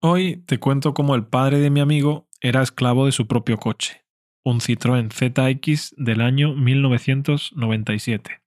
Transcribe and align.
Hoy 0.00 0.44
te 0.46 0.60
cuento 0.60 0.94
cómo 0.94 1.16
el 1.16 1.26
padre 1.26 1.58
de 1.58 1.70
mi 1.70 1.80
amigo 1.80 2.28
era 2.40 2.62
esclavo 2.62 3.06
de 3.06 3.12
su 3.12 3.26
propio 3.26 3.58
coche, 3.58 4.04
un 4.44 4.60
Citroën 4.60 5.10
ZX 5.10 5.96
del 5.96 6.20
año 6.20 6.54
1997. 6.54 8.40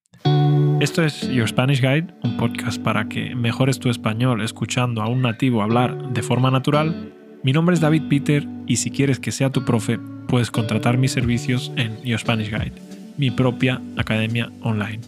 Esto 0.80 1.04
es 1.04 1.30
Your 1.30 1.50
Spanish 1.50 1.82
Guide, 1.82 2.08
un 2.24 2.38
podcast 2.38 2.82
para 2.82 3.10
que 3.10 3.36
mejores 3.36 3.80
tu 3.80 3.90
español 3.90 4.40
escuchando 4.42 5.02
a 5.02 5.10
un 5.10 5.24
nativo 5.24 5.62
hablar 5.62 6.14
de 6.14 6.24
forma 6.24 6.52
natural. 6.52 7.14
Mi 7.44 7.52
nombre 7.52 7.74
es 7.74 7.82
David 7.82 8.04
Peter 8.08 8.48
y 8.66 8.78
si 8.78 8.90
quieres 8.90 9.20
que 9.20 9.34
sea 9.34 9.50
tu 9.50 9.66
profe, 9.66 10.00
puedes 10.30 10.52
contratar 10.52 10.98
mis 10.98 11.12
servicios 11.12 11.74
en 11.76 12.02
Your 12.02 12.22
Spanish 12.22 12.50
Guide, 12.50 12.82
mi 13.18 13.30
propia 13.30 13.82
academia 13.98 14.50
online. 14.62 15.02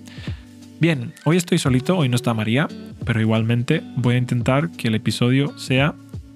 Bien, 0.82 1.14
hoy 1.24 1.38
estoy 1.38 1.58
solito, 1.58 1.98
hoy 1.98 2.10
no 2.10 2.18
está 2.18 2.34
María, 2.34 2.68
pero 3.06 3.22
igualmente 3.22 3.82
voy 3.96 4.16
a 4.16 4.18
intentar 4.18 4.72
que 4.72 4.90
el 4.90 4.96
episodio 4.96 5.58
sea 5.58 5.96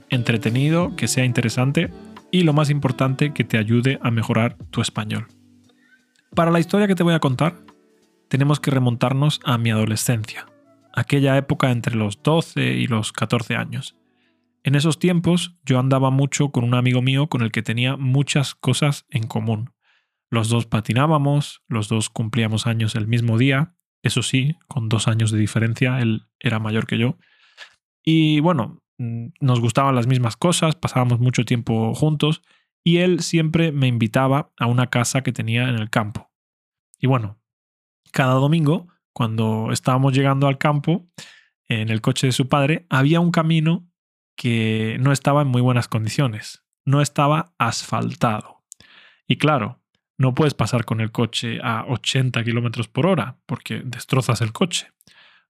entretenido, 0.10 0.96
que 0.96 1.08
sea 1.08 1.26
interesante 1.26 1.92
y 2.32 2.43
lo 2.43 2.54
más 2.54 2.70
importante, 2.70 3.34
que 3.34 3.43
te 3.43 3.57
ayude 3.57 4.00
a 4.02 4.11
mejorar 4.11 4.57
tu 4.70 4.82
español. 4.82 5.28
Para 6.36 6.52
la 6.52 6.60
historia 6.60 6.88
que 6.88 6.96
te 6.96 7.04
voy 7.04 7.14
a 7.14 7.20
contar, 7.20 7.56
tenemos 8.28 8.60
que 8.60 8.71
remontarnos 8.71 9.39
a 9.43 9.57
mi 9.57 9.71
adolescencia, 9.71 10.46
aquella 10.93 11.38
época 11.38 11.71
entre 11.71 11.96
los 11.96 12.21
12 12.21 12.74
y 12.74 12.88
los 12.88 13.11
14 13.14 13.56
años. 13.56 13.96
En 14.64 14.75
esos 14.75 15.00
tiempos 15.00 15.56
yo 15.64 15.80
andaba 15.80 16.11
mucho 16.11 16.50
con 16.50 16.64
un 16.64 16.74
amigo 16.74 17.02
mío 17.02 17.28
con 17.28 17.42
el 17.42 17.52
que 17.52 17.64
tenía 17.64 17.96
muchas 17.96 18.54
cosas 18.54 19.05
en 19.10 19.25
común. 19.28 19.71
Los 20.30 20.50
dos 20.50 20.66
patinábamos, 20.66 21.64
los 21.69 21.88
dos 21.88 22.10
cumplíamos 22.10 22.68
años 22.68 22.96
el 22.96 23.08
mismo 23.08 23.38
día, 23.38 23.75
eso 24.04 24.21
sí, 24.21 24.55
con 24.68 24.89
dos 24.89 25.08
años 25.08 25.32
de 25.32 25.39
diferencia, 25.39 26.00
él 26.00 26.28
era 26.39 26.60
mayor 26.60 26.86
que 26.86 26.97
yo. 26.97 27.18
Y 28.04 28.42
bueno, 28.42 28.83
nos 28.97 29.60
gustaban 29.60 29.96
las 29.96 30.07
mismas 30.07 30.36
cosas, 30.37 30.75
pasábamos 30.75 31.19
mucho 31.19 31.46
tiempo 31.46 31.93
juntos 31.93 32.42
y 32.83 32.97
él 32.97 33.22
siempre 33.22 33.72
me 33.72 33.88
invitaba 33.88 34.52
a 34.58 34.66
una 34.66 34.88
casa 34.88 35.22
que 35.22 35.31
tenía 35.31 35.69
en 35.69 35.75
el 35.75 35.89
campo. 35.89 36.31
Y 36.99 37.07
bueno, 37.07 37.39
cada 38.11 38.33
domingo, 38.33 38.88
cuando 39.13 39.72
estábamos 39.72 40.13
llegando 40.13 40.47
al 40.47 40.57
campo, 40.57 41.07
en 41.67 41.89
el 41.89 42.02
coche 42.02 42.27
de 42.27 42.33
su 42.33 42.47
padre, 42.47 42.85
había 42.89 43.19
un 43.19 43.31
camino 43.31 43.88
que 44.35 44.97
no 45.00 45.11
estaba 45.11 45.41
en 45.41 45.47
muy 45.50 45.61
buenas 45.61 45.88
condiciones, 45.88 46.63
no 46.85 47.02
estaba 47.02 47.53
asfaltado. 47.57 48.63
Y 49.27 49.38
claro, 49.38 49.81
no 50.17 50.33
puedes 50.33 50.53
pasar 50.53 50.85
con 50.85 51.02
el 51.02 51.11
coche 51.11 51.59
a 51.61 51.85
80 51.88 52.44
kilómetros 52.44 52.88
por 52.88 53.05
hora 53.05 53.38
porque 53.45 53.81
destrozas 53.83 54.41
el 54.41 54.53
coche. 54.53 54.91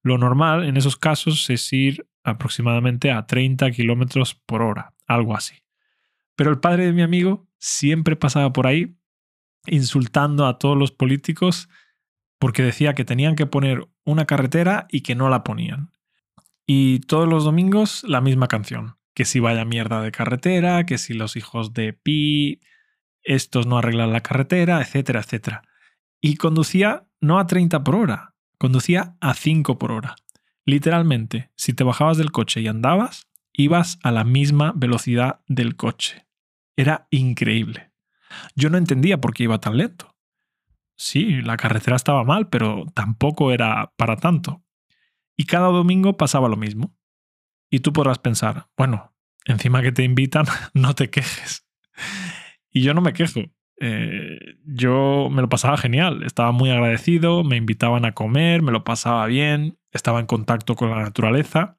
Lo 0.02 0.18
normal 0.18 0.64
en 0.66 0.78
esos 0.78 0.98
casos 0.98 1.50
es 1.50 1.72
ir 1.72 2.07
aproximadamente 2.28 3.12
a 3.12 3.26
30 3.26 3.72
kilómetros 3.72 4.36
por 4.36 4.62
hora, 4.62 4.94
algo 5.06 5.36
así. 5.36 5.56
Pero 6.36 6.52
el 6.52 6.60
padre 6.60 6.86
de 6.86 6.94
mi 6.94 7.02
amigo 7.02 7.48
siempre 7.58 8.16
pasaba 8.16 8.54
por 8.54 8.68
ahí 8.68 8.96
insultando 9.66 10.46
a 10.46 10.60
todos 10.60 10.78
los 10.78 10.92
políticos 10.92 11.70
porque 12.40 12.64
decía 12.64 12.94
que 12.94 13.06
tenían 13.06 13.36
que 13.36 13.46
poner 13.46 13.88
una 14.04 14.26
carretera 14.26 14.88
y 14.90 15.02
que 15.02 15.16
no 15.16 15.30
la 15.30 15.44
ponían. 15.44 15.92
Y 16.66 17.00
todos 17.00 17.28
los 17.28 17.44
domingos 17.44 18.04
la 18.04 18.22
misma 18.22 18.48
canción, 18.48 18.98
que 19.14 19.26
si 19.26 19.40
vaya 19.40 19.66
mierda 19.66 20.02
de 20.02 20.12
carretera, 20.12 20.86
que 20.86 20.98
si 20.98 21.14
los 21.14 21.36
hijos 21.36 21.74
de 21.74 21.94
Pi, 21.94 22.60
estos 23.24 23.66
no 23.66 23.78
arreglan 23.78 24.14
la 24.14 24.22
carretera, 24.22 24.82
etcétera, 24.82 25.22
etcétera. 25.22 25.64
Y 26.22 26.36
conducía 26.36 27.08
no 27.20 27.40
a 27.40 27.48
30 27.48 27.84
por 27.84 27.96
hora, 27.96 28.36
conducía 28.58 29.16
a 29.22 29.34
5 29.34 29.80
por 29.80 29.92
hora. 29.92 30.16
Literalmente, 30.68 31.50
si 31.56 31.72
te 31.72 31.86
bajabas 31.86 32.18
del 32.18 32.34
coche 32.34 32.60
y 32.60 32.68
andabas, 32.68 33.30
ibas 33.54 34.00
a 34.04 34.12
la 34.12 34.26
misma 34.26 34.74
velocidad 34.76 35.40
del 35.48 35.78
coche. 35.78 36.28
Era 36.76 37.08
increíble. 37.10 37.94
Yo 38.54 38.70
no 38.70 38.78
entendía 38.78 39.22
por 39.22 39.34
qué 39.34 39.44
iba 39.44 39.62
tan 39.62 39.78
lento. 39.78 40.18
Sí, 40.98 41.42
la 41.42 41.56
carretera 41.56 41.96
estaba 41.96 42.26
mal, 42.26 42.50
pero 42.50 42.86
tampoco 42.94 43.54
era 43.54 43.94
para 43.96 44.18
tanto. 44.18 44.62
Y 45.38 45.46
cada 45.46 45.70
domingo 45.70 46.18
pasaba 46.18 46.50
lo 46.50 46.58
mismo. 46.58 46.94
Y 47.72 47.80
tú 47.80 47.94
podrás 47.94 48.20
pensar, 48.20 48.68
bueno, 48.76 49.16
encima 49.46 49.82
que 49.82 49.94
te 49.94 50.04
invitan, 50.04 50.48
no 50.74 50.96
te 50.96 51.10
quejes. 51.10 51.66
Y 52.70 52.82
yo 52.82 52.94
no 52.94 53.00
me 53.00 53.14
quejo. 53.14 53.40
Eh, 53.80 54.58
yo 54.66 55.30
me 55.32 55.42
lo 55.42 55.48
pasaba 55.48 55.78
genial, 55.78 56.24
estaba 56.24 56.52
muy 56.52 56.72
agradecido, 56.72 57.46
me 57.46 57.56
invitaban 57.56 58.04
a 58.04 58.12
comer, 58.12 58.62
me 58.64 58.74
lo 58.74 58.84
pasaba 58.84 59.26
bien, 59.28 59.77
estaba 59.92 60.20
en 60.20 60.26
contacto 60.26 60.76
con 60.76 60.90
la 60.90 61.02
naturaleza. 61.02 61.78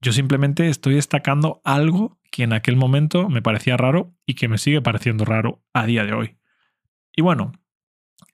Yo 0.00 0.12
simplemente 0.12 0.68
estoy 0.68 0.94
destacando 0.94 1.60
algo 1.64 2.18
que 2.30 2.42
en 2.42 2.52
aquel 2.52 2.76
momento 2.76 3.28
me 3.28 3.42
parecía 3.42 3.76
raro 3.76 4.14
y 4.26 4.34
que 4.34 4.48
me 4.48 4.58
sigue 4.58 4.82
pareciendo 4.82 5.24
raro 5.24 5.62
a 5.72 5.86
día 5.86 6.04
de 6.04 6.12
hoy. 6.12 6.36
Y 7.14 7.22
bueno, 7.22 7.52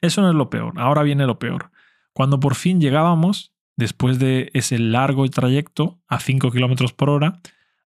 eso 0.00 0.22
no 0.22 0.28
es 0.28 0.34
lo 0.34 0.50
peor, 0.50 0.74
ahora 0.78 1.02
viene 1.02 1.26
lo 1.26 1.38
peor. 1.38 1.70
Cuando 2.12 2.40
por 2.40 2.56
fin 2.56 2.80
llegábamos, 2.80 3.54
después 3.76 4.18
de 4.18 4.50
ese 4.54 4.78
largo 4.78 5.26
trayecto 5.28 6.00
a 6.08 6.20
5 6.20 6.50
km 6.50 6.92
por 6.94 7.10
hora, 7.10 7.40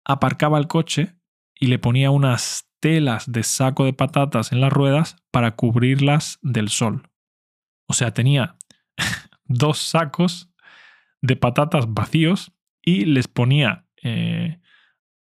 aparcaba 0.05 0.59
el 0.59 0.69
coche 0.69 1.17
y 1.59 1.67
le 1.67 1.79
ponía 1.79 2.11
unas 2.11 2.69
telas 2.81 3.31
de 3.31 3.43
saco 3.43 3.85
de 3.85 3.93
patatas 3.93 4.53
en 4.53 4.61
las 4.61 4.73
ruedas 4.73 5.17
para 5.31 5.57
cubrirlas 5.57 6.39
del 6.43 6.69
sol. 6.69 7.09
O 7.87 7.95
sea, 7.95 8.13
tenía 8.13 8.57
dos 9.45 9.79
sacos 9.79 10.52
de 11.23 11.37
patatas 11.37 11.93
vacíos 11.95 12.53
y 12.83 13.07
les 13.07 13.29
ponía 13.29 13.87
eh, 14.03 14.61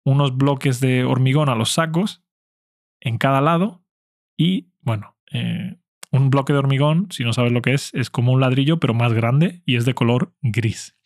unos 0.03 0.37
bloques 0.37 0.79
de 0.79 1.05
hormigón 1.05 1.49
a 1.49 1.55
los 1.55 1.71
sacos 1.71 2.23
en 2.99 3.17
cada 3.17 3.41
lado 3.41 3.83
y, 4.37 4.69
bueno, 4.81 5.17
eh, 5.31 5.77
un 6.11 6.29
bloque 6.29 6.53
de 6.53 6.59
hormigón, 6.59 7.07
si 7.11 7.23
no 7.23 7.33
sabes 7.33 7.51
lo 7.51 7.61
que 7.61 7.73
es, 7.73 7.93
es 7.93 8.09
como 8.09 8.31
un 8.31 8.41
ladrillo 8.41 8.79
pero 8.79 8.93
más 8.93 9.13
grande 9.13 9.61
y 9.65 9.75
es 9.75 9.85
de 9.85 9.93
color 9.93 10.33
gris. 10.41 10.97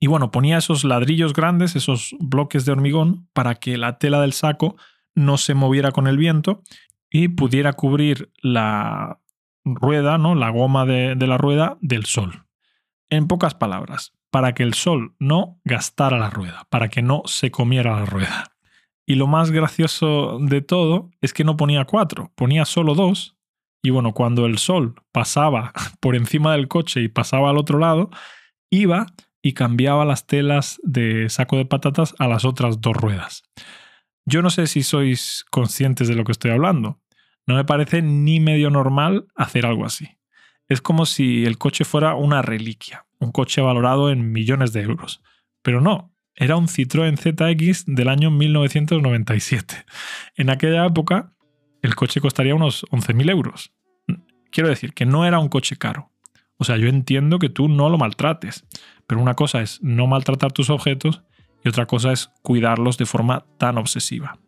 Y 0.00 0.06
bueno, 0.06 0.30
ponía 0.30 0.58
esos 0.58 0.84
ladrillos 0.84 1.32
grandes, 1.32 1.74
esos 1.74 2.14
bloques 2.20 2.64
de 2.64 2.72
hormigón, 2.72 3.28
para 3.32 3.56
que 3.56 3.76
la 3.78 3.98
tela 3.98 4.20
del 4.20 4.32
saco 4.32 4.76
no 5.14 5.38
se 5.38 5.54
moviera 5.54 5.90
con 5.90 6.06
el 6.06 6.16
viento 6.16 6.62
y 7.10 7.28
pudiera 7.28 7.72
cubrir 7.72 8.30
la 8.40 9.20
rueda, 9.64 10.18
¿no? 10.18 10.34
la 10.34 10.50
goma 10.50 10.86
de, 10.86 11.16
de 11.16 11.26
la 11.26 11.38
rueda 11.38 11.78
del 11.80 12.04
sol. 12.04 12.47
En 13.10 13.26
pocas 13.26 13.54
palabras, 13.54 14.12
para 14.30 14.54
que 14.54 14.62
el 14.62 14.74
sol 14.74 15.14
no 15.18 15.60
gastara 15.64 16.18
la 16.18 16.30
rueda, 16.30 16.66
para 16.70 16.88
que 16.88 17.02
no 17.02 17.22
se 17.24 17.50
comiera 17.50 17.98
la 17.98 18.06
rueda. 18.06 18.56
Y 19.06 19.14
lo 19.14 19.26
más 19.26 19.50
gracioso 19.50 20.38
de 20.38 20.60
todo 20.60 21.10
es 21.22 21.32
que 21.32 21.44
no 21.44 21.56
ponía 21.56 21.86
cuatro, 21.86 22.30
ponía 22.34 22.66
solo 22.66 22.94
dos. 22.94 23.36
Y 23.82 23.90
bueno, 23.90 24.12
cuando 24.12 24.44
el 24.44 24.58
sol 24.58 24.96
pasaba 25.12 25.72
por 26.00 26.14
encima 26.14 26.52
del 26.52 26.68
coche 26.68 27.00
y 27.00 27.08
pasaba 27.08 27.48
al 27.48 27.56
otro 27.56 27.78
lado, 27.78 28.10
iba 28.70 29.06
y 29.40 29.54
cambiaba 29.54 30.04
las 30.04 30.26
telas 30.26 30.78
de 30.82 31.30
saco 31.30 31.56
de 31.56 31.64
patatas 31.64 32.14
a 32.18 32.28
las 32.28 32.44
otras 32.44 32.82
dos 32.82 32.94
ruedas. 32.94 33.44
Yo 34.26 34.42
no 34.42 34.50
sé 34.50 34.66
si 34.66 34.82
sois 34.82 35.46
conscientes 35.50 36.06
de 36.08 36.14
lo 36.14 36.24
que 36.24 36.32
estoy 36.32 36.50
hablando. 36.50 37.00
No 37.46 37.54
me 37.54 37.64
parece 37.64 38.02
ni 38.02 38.40
medio 38.40 38.68
normal 38.68 39.26
hacer 39.34 39.64
algo 39.64 39.86
así. 39.86 40.17
Es 40.68 40.80
como 40.80 41.06
si 41.06 41.44
el 41.44 41.58
coche 41.58 41.84
fuera 41.84 42.14
una 42.14 42.42
reliquia, 42.42 43.06
un 43.18 43.32
coche 43.32 43.60
valorado 43.60 44.10
en 44.10 44.32
millones 44.32 44.72
de 44.72 44.82
euros. 44.82 45.22
Pero 45.62 45.80
no, 45.80 46.14
era 46.34 46.56
un 46.56 46.68
Citroën 46.68 47.16
ZX 47.16 47.84
del 47.86 48.08
año 48.08 48.30
1997. 48.30 49.84
En 50.36 50.50
aquella 50.50 50.86
época, 50.86 51.32
el 51.82 51.94
coche 51.94 52.20
costaría 52.20 52.54
unos 52.54 52.84
11.000 52.90 53.30
euros. 53.30 53.72
Quiero 54.50 54.68
decir 54.68 54.94
que 54.94 55.06
no 55.06 55.26
era 55.26 55.38
un 55.38 55.48
coche 55.48 55.76
caro. 55.76 56.12
O 56.58 56.64
sea, 56.64 56.76
yo 56.76 56.88
entiendo 56.88 57.38
que 57.38 57.48
tú 57.48 57.68
no 57.68 57.88
lo 57.88 57.98
maltrates, 57.98 58.66
pero 59.06 59.20
una 59.20 59.34
cosa 59.34 59.62
es 59.62 59.82
no 59.82 60.06
maltratar 60.06 60.52
tus 60.52 60.70
objetos 60.70 61.22
y 61.64 61.68
otra 61.68 61.86
cosa 61.86 62.12
es 62.12 62.30
cuidarlos 62.42 62.98
de 62.98 63.06
forma 63.06 63.46
tan 63.58 63.78
obsesiva. 63.78 64.38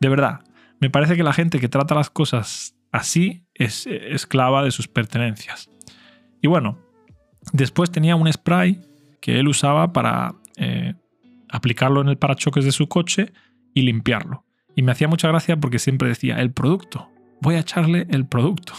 De 0.00 0.08
verdad, 0.08 0.40
me 0.80 0.90
parece 0.90 1.16
que 1.16 1.22
la 1.22 1.32
gente 1.32 1.60
que 1.60 1.68
trata 1.68 1.94
las 1.94 2.10
cosas 2.10 2.76
así 2.92 3.44
es 3.58 3.86
esclava 3.86 4.62
de 4.64 4.70
sus 4.70 4.88
pertenencias. 4.88 5.68
Y 6.40 6.46
bueno, 6.46 6.78
después 7.52 7.90
tenía 7.90 8.16
un 8.16 8.32
spray 8.32 8.80
que 9.20 9.38
él 9.38 9.48
usaba 9.48 9.92
para 9.92 10.34
eh, 10.56 10.94
aplicarlo 11.50 12.00
en 12.00 12.08
el 12.08 12.18
parachoques 12.18 12.64
de 12.64 12.72
su 12.72 12.88
coche 12.88 13.32
y 13.74 13.82
limpiarlo. 13.82 14.44
Y 14.76 14.82
me 14.82 14.92
hacía 14.92 15.08
mucha 15.08 15.28
gracia 15.28 15.56
porque 15.56 15.78
siempre 15.78 16.08
decía, 16.08 16.40
el 16.40 16.52
producto, 16.52 17.10
voy 17.40 17.56
a 17.56 17.60
echarle 17.60 18.06
el 18.10 18.26
producto. 18.26 18.74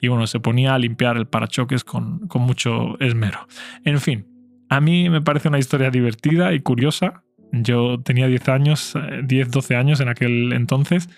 Y 0.00 0.08
bueno, 0.08 0.26
se 0.26 0.40
ponía 0.40 0.74
a 0.74 0.78
limpiar 0.78 1.16
el 1.16 1.26
parachoques 1.26 1.82
con, 1.82 2.28
con 2.28 2.42
mucho 2.42 3.00
esmero. 3.00 3.46
En 3.84 4.00
fin, 4.00 4.26
a 4.68 4.80
mí 4.80 5.08
me 5.08 5.22
parece 5.22 5.48
una 5.48 5.58
historia 5.58 5.90
divertida 5.90 6.52
y 6.52 6.60
curiosa. 6.60 7.24
Yo 7.52 8.00
tenía 8.00 8.26
10 8.26 8.48
años, 8.50 8.94
10, 9.24 9.46
eh, 9.46 9.50
12 9.50 9.76
años 9.76 10.00
en 10.00 10.08
aquel 10.08 10.52
entonces 10.52 11.08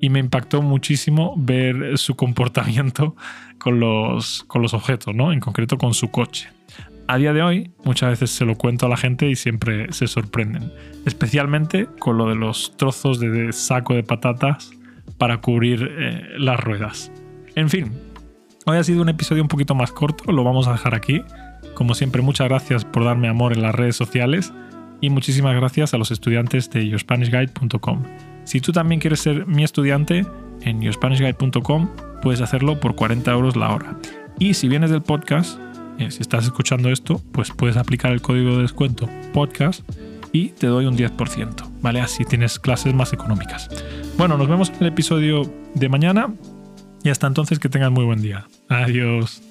y 0.00 0.08
me 0.08 0.18
impactó 0.18 0.62
muchísimo 0.62 1.34
ver 1.36 1.98
su 1.98 2.16
comportamiento 2.16 3.14
con 3.58 3.80
los, 3.80 4.44
con 4.44 4.62
los 4.62 4.74
objetos, 4.74 5.14
¿no? 5.14 5.32
En 5.32 5.40
concreto 5.40 5.78
con 5.78 5.94
su 5.94 6.10
coche. 6.10 6.48
A 7.06 7.18
día 7.18 7.32
de 7.32 7.42
hoy, 7.42 7.72
muchas 7.84 8.10
veces 8.10 8.30
se 8.30 8.44
lo 8.44 8.54
cuento 8.54 8.86
a 8.86 8.88
la 8.88 8.96
gente 8.96 9.28
y 9.28 9.34
siempre 9.34 9.92
se 9.92 10.06
sorprenden, 10.06 10.72
especialmente 11.06 11.88
con 11.98 12.16
lo 12.16 12.28
de 12.28 12.36
los 12.36 12.76
trozos 12.76 13.18
de 13.18 13.52
saco 13.52 13.94
de 13.94 14.04
patatas 14.04 14.70
para 15.18 15.40
cubrir 15.40 15.90
eh, 15.98 16.22
las 16.38 16.60
ruedas. 16.60 17.10
En 17.56 17.68
fin, 17.68 17.92
hoy 18.64 18.78
ha 18.78 18.84
sido 18.84 19.02
un 19.02 19.08
episodio 19.08 19.42
un 19.42 19.48
poquito 19.48 19.74
más 19.74 19.90
corto, 19.90 20.30
lo 20.30 20.44
vamos 20.44 20.68
a 20.68 20.72
dejar 20.72 20.94
aquí. 20.94 21.22
Como 21.74 21.94
siempre, 21.94 22.22
muchas 22.22 22.48
gracias 22.48 22.84
por 22.84 23.04
darme 23.04 23.28
amor 23.28 23.52
en 23.52 23.62
las 23.62 23.74
redes 23.74 23.96
sociales 23.96 24.52
y 25.00 25.10
muchísimas 25.10 25.56
gracias 25.56 25.92
a 25.94 25.98
los 25.98 26.10
estudiantes 26.10 26.70
de 26.70 26.88
yourspanishguide.com. 26.88 28.29
Si 28.44 28.60
tú 28.60 28.72
también 28.72 29.00
quieres 29.00 29.20
ser 29.20 29.46
mi 29.46 29.64
estudiante, 29.64 30.26
en 30.62 30.80
yourspanishguide.com 30.82 31.88
puedes 32.22 32.40
hacerlo 32.40 32.80
por 32.80 32.94
40 32.94 33.30
euros 33.30 33.56
la 33.56 33.74
hora. 33.74 33.96
Y 34.38 34.54
si 34.54 34.68
vienes 34.68 34.90
del 34.90 35.02
podcast, 35.02 35.58
eh, 35.98 36.10
si 36.10 36.20
estás 36.20 36.44
escuchando 36.44 36.90
esto, 36.90 37.20
pues 37.32 37.50
puedes 37.50 37.76
aplicar 37.76 38.12
el 38.12 38.22
código 38.22 38.56
de 38.56 38.62
descuento 38.62 39.08
podcast 39.32 39.82
y 40.32 40.50
te 40.50 40.66
doy 40.66 40.86
un 40.86 40.96
10%, 40.96 41.68
¿vale? 41.82 42.00
Así 42.00 42.24
tienes 42.24 42.58
clases 42.58 42.94
más 42.94 43.12
económicas. 43.12 43.68
Bueno, 44.16 44.38
nos 44.38 44.48
vemos 44.48 44.70
en 44.70 44.76
el 44.80 44.86
episodio 44.86 45.42
de 45.74 45.88
mañana 45.88 46.32
y 47.02 47.10
hasta 47.10 47.26
entonces 47.26 47.58
que 47.58 47.68
tengas 47.68 47.90
muy 47.90 48.04
buen 48.04 48.22
día. 48.22 48.46
Adiós. 48.68 49.42